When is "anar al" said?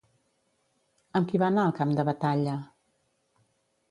1.53-1.75